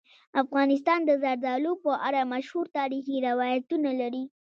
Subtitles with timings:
[0.43, 4.23] افغانستان د زردالو په اړه مشهور تاریخی روایتونه لري.